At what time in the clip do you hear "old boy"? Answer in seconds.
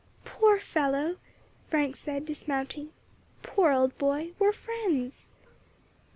3.71-4.31